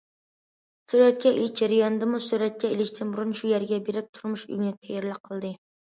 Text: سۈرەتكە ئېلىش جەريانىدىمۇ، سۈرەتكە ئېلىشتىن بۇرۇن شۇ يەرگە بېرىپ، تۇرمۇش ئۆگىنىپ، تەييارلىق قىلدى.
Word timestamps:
سۈرەتكە 0.93 1.33
ئېلىش 1.33 1.51
جەريانىدىمۇ، 1.59 2.21
سۈرەتكە 2.27 2.71
ئېلىشتىن 2.71 3.13
بۇرۇن 3.17 3.35
شۇ 3.43 3.53
يەرگە 3.53 3.81
بېرىپ، 3.91 4.09
تۇرمۇش 4.19 4.47
ئۆگىنىپ، 4.49 4.81
تەييارلىق 4.89 5.21
قىلدى. 5.29 5.57